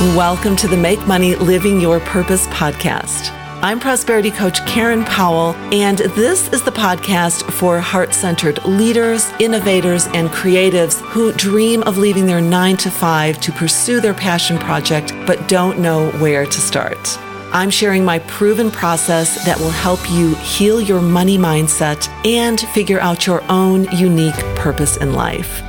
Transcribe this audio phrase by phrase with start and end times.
[0.00, 3.30] Welcome to the Make Money Living Your Purpose podcast.
[3.60, 10.06] I'm prosperity coach Karen Powell, and this is the podcast for heart centered leaders, innovators,
[10.06, 15.12] and creatives who dream of leaving their nine to five to pursue their passion project
[15.26, 17.18] but don't know where to start.
[17.52, 23.00] I'm sharing my proven process that will help you heal your money mindset and figure
[23.00, 25.60] out your own unique purpose in life.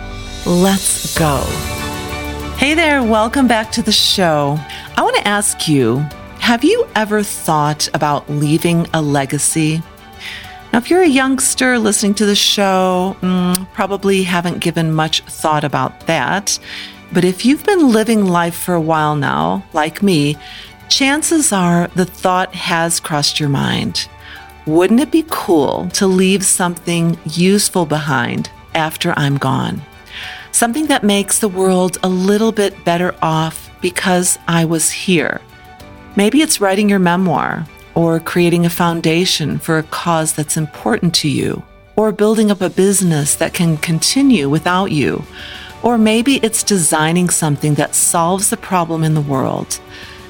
[0.45, 1.80] Let's go.
[2.61, 4.55] Hey there, welcome back to the show.
[4.95, 5.97] I want to ask you
[6.37, 9.81] have you ever thought about leaving a legacy?
[10.71, 15.63] Now, if you're a youngster listening to the show, mm, probably haven't given much thought
[15.63, 16.59] about that.
[17.11, 20.37] But if you've been living life for a while now, like me,
[20.87, 24.07] chances are the thought has crossed your mind.
[24.67, 29.81] Wouldn't it be cool to leave something useful behind after I'm gone?
[30.51, 35.41] Something that makes the world a little bit better off because I was here.
[36.15, 41.29] Maybe it's writing your memoir, or creating a foundation for a cause that's important to
[41.29, 41.63] you,
[41.95, 45.23] or building up a business that can continue without you,
[45.83, 49.73] or maybe it's designing something that solves the problem in the world.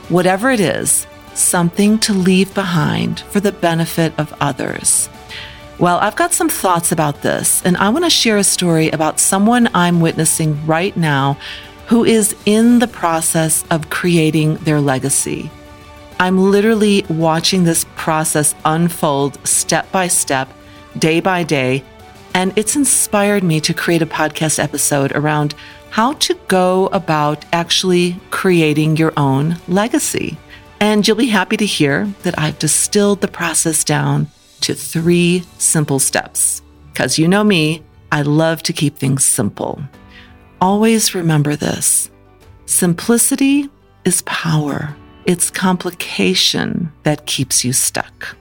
[0.09, 5.09] Whatever it is, something to leave behind for the benefit of others.
[5.81, 9.19] Well, I've got some thoughts about this, and I want to share a story about
[9.19, 11.39] someone I'm witnessing right now
[11.87, 15.49] who is in the process of creating their legacy.
[16.19, 20.53] I'm literally watching this process unfold step by step,
[20.99, 21.83] day by day,
[22.35, 25.55] and it's inspired me to create a podcast episode around
[25.89, 30.37] how to go about actually creating your own legacy.
[30.79, 34.27] And you'll be happy to hear that I've distilled the process down
[34.61, 36.61] to three simple steps.
[36.91, 39.81] Because you know me, I love to keep things simple.
[40.59, 42.09] Always remember this
[42.65, 43.69] simplicity
[44.05, 44.95] is power,
[45.25, 48.35] it's complication that keeps you stuck.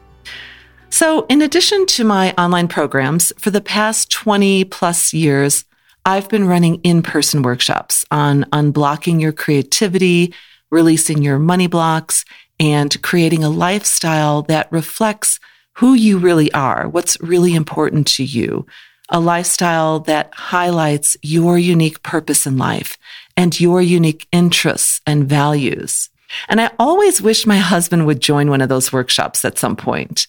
[0.90, 5.64] So, in addition to my online programs, for the past 20 plus years,
[6.04, 10.34] I've been running in person workshops on unblocking your creativity,
[10.70, 12.24] releasing your money blocks,
[12.58, 15.38] and creating a lifestyle that reflects
[15.80, 18.66] who you really are, what's really important to you,
[19.08, 22.98] a lifestyle that highlights your unique purpose in life
[23.34, 26.10] and your unique interests and values.
[26.50, 30.26] And I always wish my husband would join one of those workshops at some point.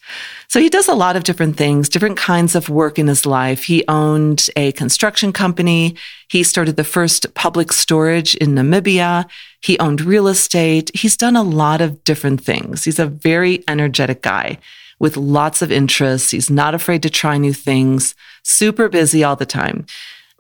[0.48, 3.66] So he does a lot of different things, different kinds of work in his life.
[3.66, 5.98] He owned a construction company.
[6.30, 9.30] He started the first public storage in Namibia.
[9.60, 10.92] He owned real estate.
[10.94, 12.86] He's done a lot of different things.
[12.86, 14.58] He's a very energetic guy
[15.02, 16.30] with lots of interests.
[16.30, 18.14] He's not afraid to try new things,
[18.44, 19.88] super busy all the time.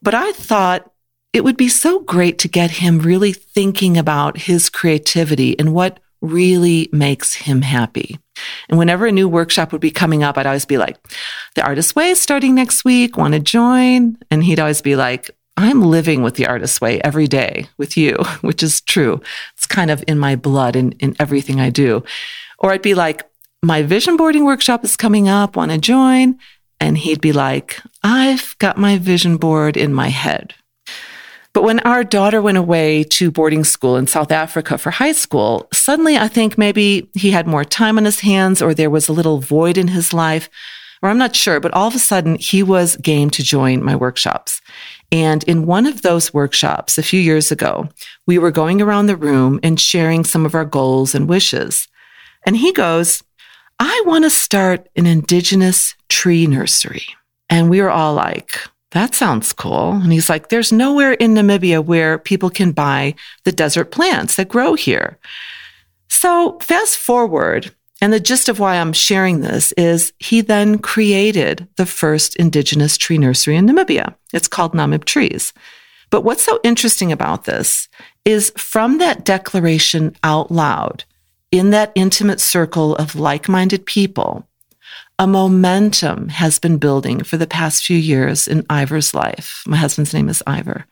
[0.03, 0.91] But I thought
[1.33, 5.99] it would be so great to get him really thinking about his creativity and what
[6.21, 8.19] really makes him happy.
[8.69, 10.97] And whenever a new workshop would be coming up, I'd always be like,
[11.55, 13.17] the artist way is starting next week.
[13.17, 14.15] Want to join?
[14.29, 18.13] And he'd always be like, I'm living with the artist way every day with you,
[18.41, 19.21] which is true.
[19.55, 22.03] It's kind of in my blood and in, in everything I do.
[22.59, 23.30] Or I'd be like,
[23.63, 25.55] my vision boarding workshop is coming up.
[25.55, 26.39] Want to join?
[26.79, 30.55] And he'd be like, I've got my vision board in my head.
[31.53, 35.67] But when our daughter went away to boarding school in South Africa for high school,
[35.73, 39.13] suddenly I think maybe he had more time on his hands or there was a
[39.13, 40.49] little void in his life,
[41.03, 43.95] or I'm not sure, but all of a sudden he was game to join my
[43.95, 44.61] workshops.
[45.11, 47.89] And in one of those workshops a few years ago,
[48.25, 51.89] we were going around the room and sharing some of our goals and wishes.
[52.45, 53.23] And he goes,
[53.83, 57.01] I want to start an indigenous tree nursery.
[57.49, 58.59] And we were all like,
[58.91, 59.93] that sounds cool.
[59.93, 64.49] And he's like, there's nowhere in Namibia where people can buy the desert plants that
[64.49, 65.17] grow here.
[66.09, 71.67] So fast forward, and the gist of why I'm sharing this is he then created
[71.77, 74.13] the first indigenous tree nursery in Namibia.
[74.31, 75.53] It's called Namib Trees.
[76.11, 77.89] But what's so interesting about this
[78.25, 81.03] is from that declaration out loud,
[81.51, 84.47] in that intimate circle of like minded people,
[85.19, 89.61] a momentum has been building for the past few years in Ivor's life.
[89.67, 90.85] My husband's name is Ivor.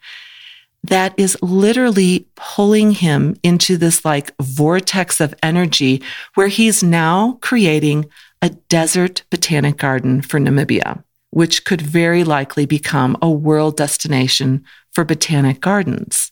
[0.84, 6.02] That is literally pulling him into this like vortex of energy
[6.36, 8.06] where he's now creating
[8.42, 15.04] a desert botanic garden for Namibia, which could very likely become a world destination for
[15.04, 16.32] botanic gardens.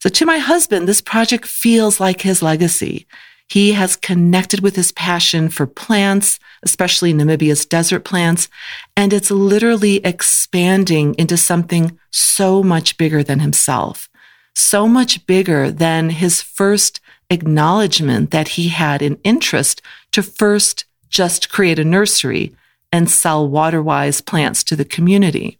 [0.00, 3.06] So to my husband, this project feels like his legacy.
[3.52, 8.48] He has connected with his passion for plants, especially Namibia's desert plants,
[8.96, 14.08] and it's literally expanding into something so much bigger than himself.
[14.54, 17.00] so much bigger than his first
[17.30, 19.80] acknowledgement that he had an interest
[20.12, 22.54] to first just create a nursery
[22.90, 25.58] and sell water-wise plants to the community.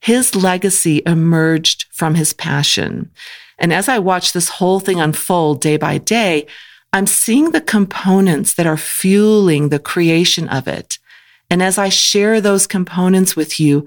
[0.00, 3.10] His legacy emerged from his passion.
[3.58, 6.46] And as I watch this whole thing unfold day by day,
[6.94, 11.00] I'm seeing the components that are fueling the creation of it.
[11.50, 13.84] And as I share those components with you,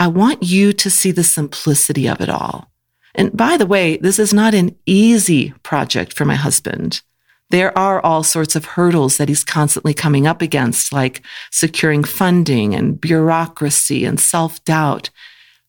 [0.00, 2.68] I want you to see the simplicity of it all.
[3.14, 7.02] And by the way, this is not an easy project for my husband.
[7.50, 11.22] There are all sorts of hurdles that he's constantly coming up against, like
[11.52, 15.10] securing funding and bureaucracy and self doubt.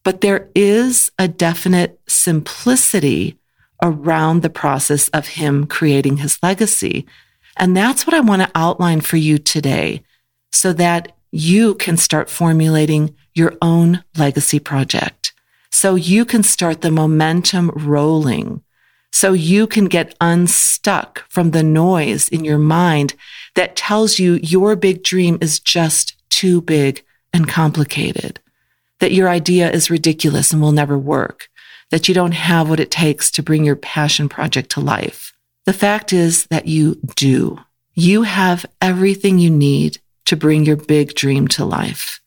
[0.03, 3.37] But there is a definite simplicity
[3.81, 7.05] around the process of him creating his legacy.
[7.57, 10.03] And that's what I want to outline for you today
[10.51, 15.33] so that you can start formulating your own legacy project.
[15.71, 18.63] So you can start the momentum rolling.
[19.11, 23.15] So you can get unstuck from the noise in your mind
[23.55, 27.03] that tells you your big dream is just too big
[27.33, 28.39] and complicated,
[28.99, 31.48] that your idea is ridiculous and will never work,
[31.91, 35.33] that you don't have what it takes to bring your passion project to life.
[35.65, 37.59] The fact is that you do.
[37.93, 42.21] You have everything you need to bring your big dream to life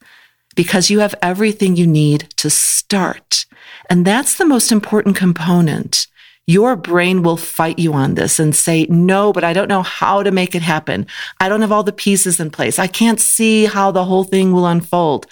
[0.54, 3.46] because you have everything you need to start.
[3.88, 6.06] And that's the most important component.
[6.46, 10.22] Your brain will fight you on this and say, no, but I don't know how
[10.22, 11.06] to make it happen.
[11.38, 12.78] I don't have all the pieces in place.
[12.78, 15.26] I can't see how the whole thing will unfold.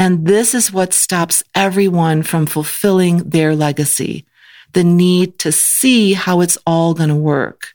[0.00, 4.24] And this is what stops everyone from fulfilling their legacy.
[4.72, 7.74] The need to see how it's all going to work.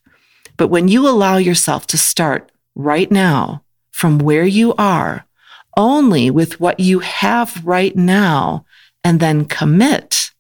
[0.58, 5.28] But when you allow yourself to start right now from where you are,
[5.78, 8.66] only with what you have right now,
[9.04, 10.32] and then commit,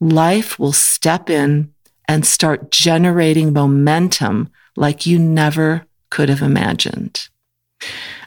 [0.00, 1.74] life will step in
[2.08, 7.28] and start generating momentum like you never could have imagined.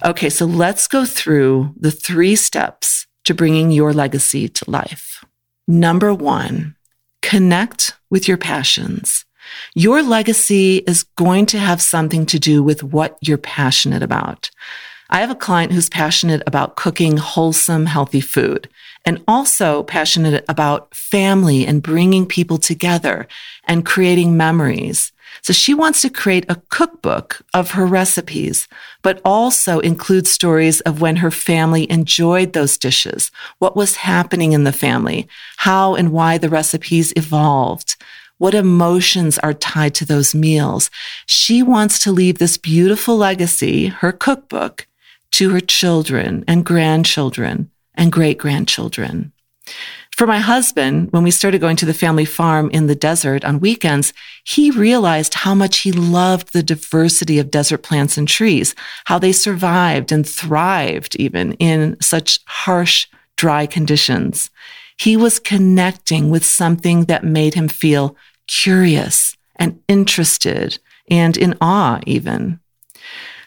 [0.05, 2.96] Okay, so let's go through the three steps
[3.27, 5.25] to bringing your legacy to life.
[5.67, 6.77] Number one,
[7.21, 9.25] connect with your passions.
[9.75, 14.49] Your legacy is going to have something to do with what you're passionate about.
[15.09, 18.69] I have a client who's passionate about cooking wholesome, healthy food
[19.07, 23.25] and also passionate about family and bringing people together
[23.63, 25.13] and creating memories.
[25.43, 28.67] So she wants to create a cookbook of her recipes,
[29.03, 34.65] but also include stories of when her family enjoyed those dishes, what was happening in
[34.65, 37.95] the family, how and why the recipes evolved.
[38.39, 40.91] What emotions are tied to those meals?
[41.25, 44.85] She wants to leave this beautiful legacy, her cookbook,
[45.31, 49.33] to her children and grandchildren and great grandchildren.
[50.17, 53.59] For my husband, when we started going to the family farm in the desert on
[53.59, 54.13] weekends,
[54.43, 58.73] he realized how much he loved the diversity of desert plants and trees,
[59.05, 64.49] how they survived and thrived even in such harsh, dry conditions.
[64.97, 68.15] He was connecting with something that made him feel
[68.47, 70.79] curious and interested
[71.11, 72.59] and in awe even.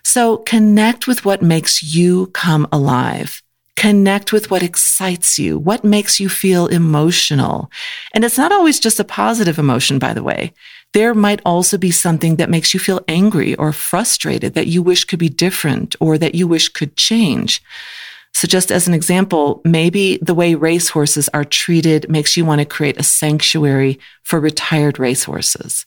[0.05, 3.43] So connect with what makes you come alive.
[3.81, 7.71] Connect with what excites you, what makes you feel emotional.
[8.13, 10.53] And it's not always just a positive emotion, by the way.
[10.93, 15.05] There might also be something that makes you feel angry or frustrated that you wish
[15.05, 17.63] could be different or that you wish could change.
[18.35, 22.67] So just as an example, maybe the way racehorses are treated makes you want to
[22.67, 25.87] create a sanctuary for retired racehorses.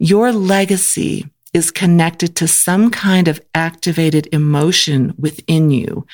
[0.00, 1.24] Your legacy
[1.54, 6.04] is connected to some kind of activated emotion within you,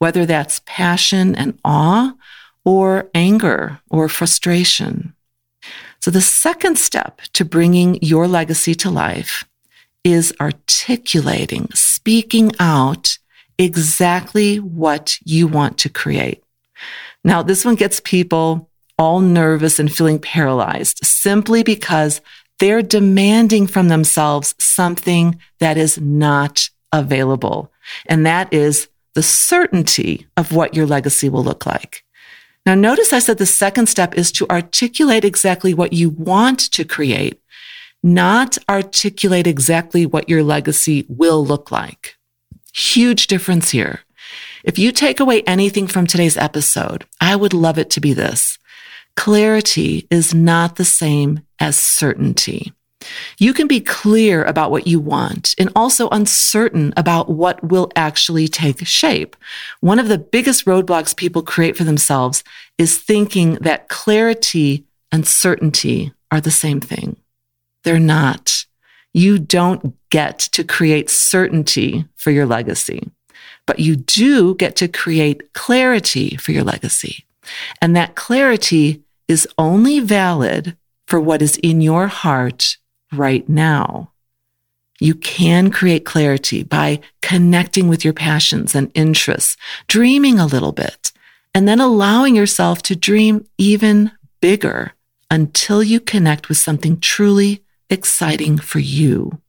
[0.00, 2.12] whether that's passion and awe
[2.64, 5.14] or anger or frustration.
[6.00, 9.44] So the second step to bringing your legacy to life
[10.02, 13.18] is articulating, speaking out
[13.58, 16.42] exactly what you want to create.
[17.22, 22.22] Now, this one gets people all nervous and feeling paralyzed simply because
[22.58, 27.70] they're demanding from themselves something that is not available.
[28.06, 32.04] And that is the certainty of what your legacy will look like.
[32.66, 36.84] Now, notice I said the second step is to articulate exactly what you want to
[36.84, 37.40] create,
[38.02, 42.16] not articulate exactly what your legacy will look like.
[42.72, 44.00] Huge difference here.
[44.62, 48.58] If you take away anything from today's episode, I would love it to be this.
[49.16, 52.72] Clarity is not the same as certainty.
[53.38, 58.48] You can be clear about what you want and also uncertain about what will actually
[58.48, 59.36] take shape.
[59.80, 62.44] One of the biggest roadblocks people create for themselves
[62.78, 67.16] is thinking that clarity and certainty are the same thing.
[67.84, 68.66] They're not.
[69.12, 73.10] You don't get to create certainty for your legacy,
[73.66, 77.24] but you do get to create clarity for your legacy.
[77.80, 80.76] And that clarity is only valid
[81.06, 82.76] for what is in your heart
[83.12, 84.12] right now.
[85.00, 91.12] You can create clarity by connecting with your passions and interests, dreaming a little bit,
[91.54, 94.92] and then allowing yourself to dream even bigger
[95.30, 99.40] until you connect with something truly exciting for you.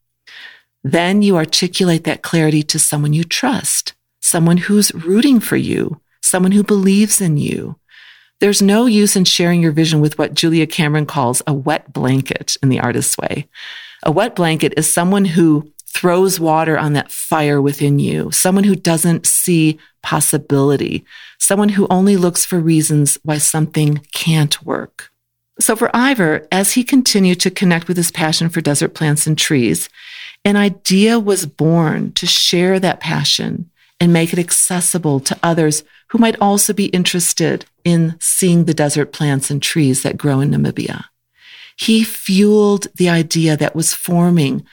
[0.84, 6.54] Then you articulate that clarity to someone you trust, someone who's rooting for you, someone
[6.54, 7.76] who believes in you.
[8.42, 12.58] There's no use in sharing your vision with what Julia Cameron calls a wet blanket
[12.64, 13.48] in the artist's way.
[14.02, 18.76] A wet blanket is someone who throws water on that fire within you, someone who
[18.76, 21.06] doesn't see possibility,
[21.38, 25.12] someone who only looks for reasons why something can't work.
[25.60, 29.38] So for Ivor, as he continued to connect with his passion for desert plants and
[29.38, 29.88] trees,
[30.44, 33.70] an idea was born to share that passion
[34.02, 39.14] and make it accessible to others who might also be interested in seeing the desert
[39.14, 41.06] plants and trees that grow in Namibia.
[41.78, 44.66] He fueled the idea that was forming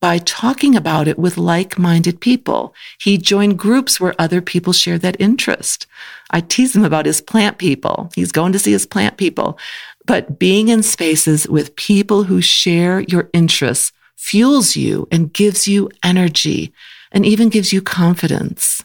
[0.00, 2.74] by talking about it with like-minded people.
[3.00, 5.86] He joined groups where other people shared that interest.
[6.30, 8.10] I tease him about his plant people.
[8.14, 9.58] He's going to see his plant people.
[10.04, 15.90] But being in spaces with people who share your interests fuels you and gives you
[16.04, 16.72] energy
[17.12, 18.82] and even gives you confidence.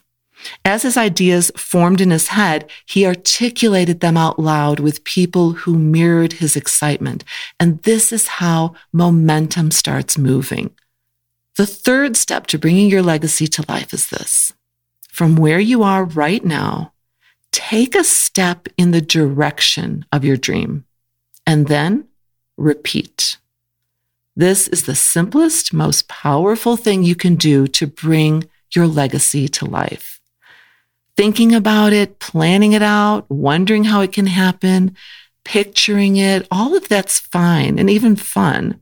[0.66, 5.78] As his ideas formed in his head, he articulated them out loud with people who
[5.78, 7.24] mirrored his excitement.
[7.60, 10.72] And this is how momentum starts moving.
[11.58, 14.54] The third step to bringing your legacy to life is this.
[15.10, 16.94] From where you are right now,
[17.52, 20.86] take a step in the direction of your dream
[21.46, 22.08] and then
[22.58, 23.38] repeat.
[24.42, 29.66] This is the simplest, most powerful thing you can do to bring your legacy to
[29.66, 30.20] life.
[31.16, 34.98] Thinking about it, planning it out, wondering how it can happen,
[35.46, 38.80] picturing it, all of that's fine and even fun.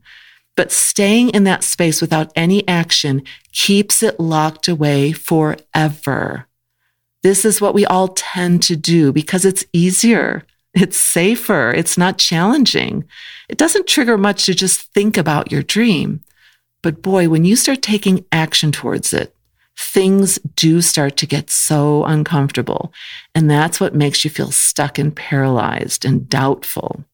[0.56, 6.46] But staying in that space without any action keeps it locked away forever.
[7.22, 10.46] This is what we all tend to do because it's easier.
[10.74, 11.70] It's safer.
[11.70, 13.04] It's not challenging.
[13.48, 16.20] It doesn't trigger much to just think about your dream.
[16.82, 19.34] But boy, when you start taking action towards it,
[19.76, 22.92] things do start to get so uncomfortable.
[23.34, 27.04] And that's what makes you feel stuck and paralyzed and doubtful.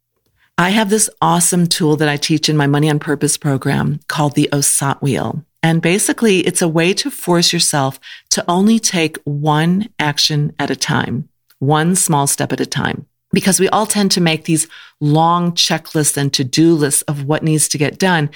[0.59, 4.35] I have this awesome tool that I teach in my Money on Purpose program called
[4.35, 5.45] the OSAT wheel.
[5.63, 7.99] And basically, it's a way to force yourself
[8.31, 13.07] to only take one action at a time, one small step at a time
[13.37, 14.67] because we all tend to make these
[14.99, 18.31] long checklists and to-do lists of what needs to get done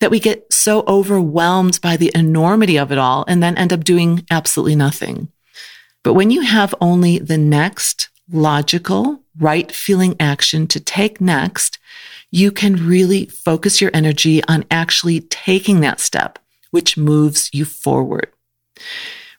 [0.00, 3.82] that we get so overwhelmed by the enormity of it all and then end up
[3.82, 5.28] doing absolutely nothing.
[6.02, 11.78] But when you have only the next logical, right feeling action to take next,
[12.30, 16.38] you can really focus your energy on actually taking that step,
[16.70, 18.30] which moves you forward.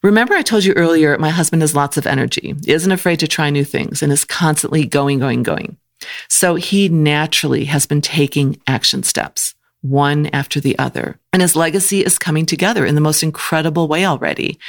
[0.06, 3.28] Remember, I told you earlier, my husband has lots of energy, he isn't afraid to
[3.28, 5.78] try new things, and is constantly going, going, going.
[6.30, 11.20] So he naturally has been taking action steps, one after the other.
[11.34, 14.60] And his legacy is coming together in the most incredible way already.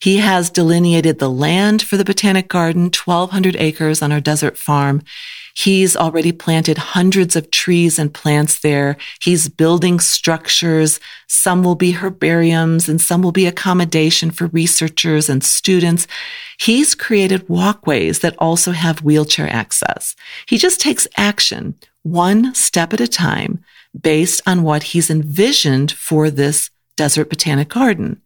[0.00, 5.02] He has delineated the land for the Botanic Garden, 1,200 acres on our desert farm.
[5.56, 8.96] He's already planted hundreds of trees and plants there.
[9.22, 10.98] He's building structures.
[11.28, 16.08] Some will be herbariums and some will be accommodation for researchers and students.
[16.58, 20.16] He's created walkways that also have wheelchair access.
[20.46, 23.64] He just takes action one step at a time
[23.98, 28.20] based on what he's envisioned for this desert botanic garden.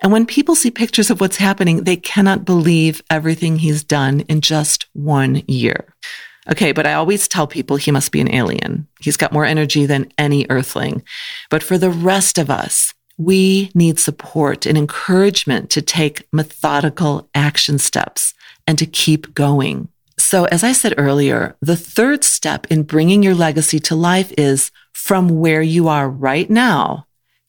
[0.00, 4.40] And when people see pictures of what's happening, they cannot believe everything he's done in
[4.40, 5.94] just one year.
[6.50, 8.88] Okay, but I always tell people he must be an alien.
[9.00, 11.02] He's got more energy than any earthling.
[11.48, 17.78] But for the rest of us, we need support and encouragement to take methodical action
[17.78, 18.34] steps
[18.66, 19.88] and to keep going.
[20.18, 24.70] So, as I said earlier, the third step in bringing your legacy to life is
[24.92, 27.06] from where you are right now,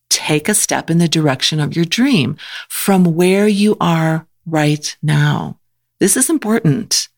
[0.09, 2.37] take a step in the direction of your dream
[2.69, 5.59] from where you are right now.
[5.99, 7.09] This is important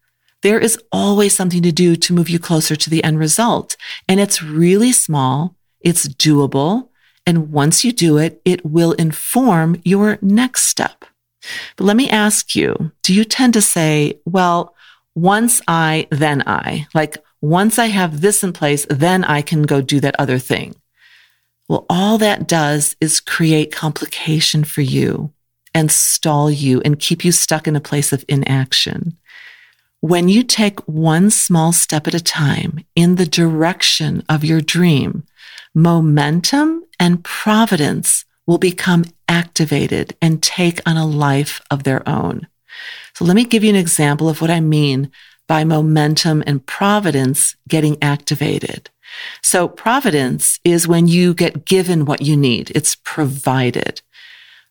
[0.43, 3.75] there is always something to do to move you closer to the end result.
[4.07, 5.55] And it's really small.
[5.81, 6.89] It's doable.
[7.25, 11.05] And once you do it, it will inform your next step.
[11.77, 14.75] But let me ask you, do you tend to say, well,
[15.15, 16.87] once I, then I.
[16.93, 20.75] Like once I have this in place, then I can go do that other thing.
[21.69, 25.31] Well, all that does is create complication for you
[25.73, 29.17] and stall you and keep you stuck in a place of inaction.
[30.03, 35.23] When you take one small step at a time in the direction of your dream,
[35.73, 42.47] momentum and providence will become activated and take on a life of their own.
[43.15, 45.09] So let me give you an example of what I mean
[45.47, 48.89] by momentum and providence getting activated.
[49.41, 52.73] So providence is when you get given what you need.
[52.75, 54.01] It's provided.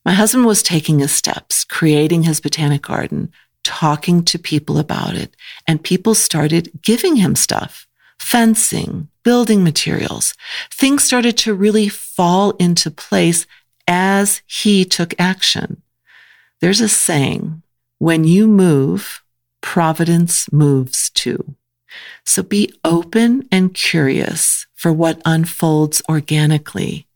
[0.04, 3.32] My husband was taking his steps, creating his botanic garden,
[3.64, 5.34] talking to people about it,
[5.66, 7.86] and people started giving him stuff,
[8.18, 10.34] fencing, building materials.
[10.70, 13.46] Things started to really fall into place
[13.86, 15.82] as he took action.
[16.60, 17.62] There's a saying,
[17.98, 19.22] when you move,
[19.60, 21.56] providence moves too.
[22.24, 27.06] So be open and curious for what unfolds organically.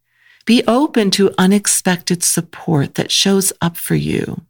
[0.45, 4.46] Be open to unexpected support that shows up for you.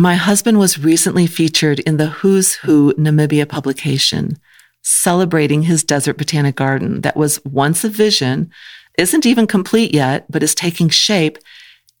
[0.00, 4.38] My husband was recently featured in the Who's Who Namibia publication,
[4.80, 8.50] celebrating his desert botanic garden that was once a vision,
[8.96, 11.36] isn't even complete yet, but is taking shape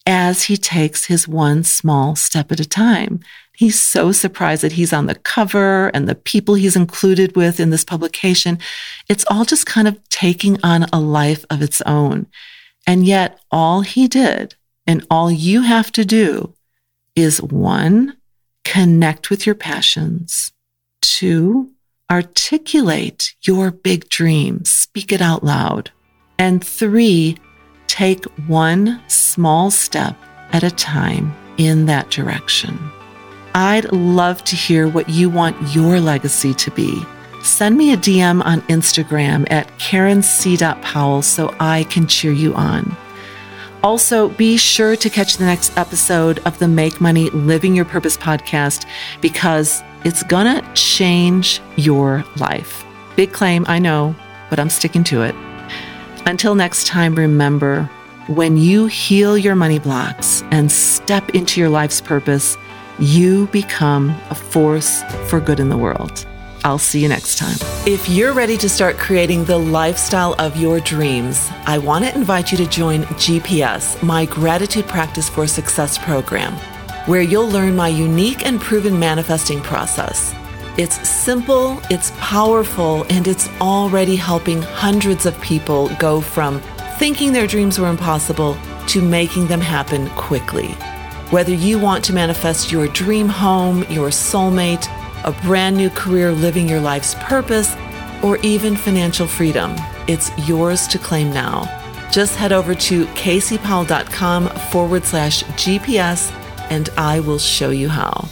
[0.06, 3.20] as he takes his one small step at a time.
[3.54, 7.68] He's so surprised that he's on the cover and the people he's included with in
[7.68, 8.58] this publication.
[9.10, 12.28] It's all just kind of taking on a life of its own.
[12.86, 14.54] And yet all he did
[14.86, 16.54] and all you have to do
[17.20, 18.16] is one,
[18.64, 20.52] connect with your passions.
[21.00, 21.70] Two,
[22.10, 24.64] articulate your big dream.
[24.64, 25.90] Speak it out loud.
[26.38, 27.38] And three,
[27.86, 30.16] take one small step
[30.52, 32.78] at a time in that direction.
[33.54, 37.02] I'd love to hear what you want your legacy to be.
[37.42, 40.56] Send me a DM on Instagram at Karen C.
[40.56, 42.96] Powell so I can cheer you on.
[43.82, 48.16] Also, be sure to catch the next episode of the Make Money Living Your Purpose
[48.16, 48.84] podcast
[49.22, 52.84] because it's gonna change your life.
[53.16, 54.14] Big claim, I know,
[54.50, 55.34] but I'm sticking to it.
[56.26, 57.88] Until next time, remember
[58.28, 62.58] when you heal your money blocks and step into your life's purpose,
[62.98, 66.26] you become a force for good in the world.
[66.64, 67.56] I'll see you next time.
[67.86, 72.52] If you're ready to start creating the lifestyle of your dreams, I want to invite
[72.52, 76.52] you to join GPS, my Gratitude Practice for Success program,
[77.06, 80.34] where you'll learn my unique and proven manifesting process.
[80.76, 86.60] It's simple, it's powerful, and it's already helping hundreds of people go from
[87.00, 90.68] thinking their dreams were impossible to making them happen quickly.
[91.30, 94.86] Whether you want to manifest your dream home, your soulmate,
[95.24, 97.74] a brand new career living your life's purpose,
[98.22, 99.74] or even financial freedom,
[100.06, 101.64] it's yours to claim now.
[102.10, 106.32] Just head over to kcpowell.com forward slash GPS
[106.70, 108.28] and I will show you how.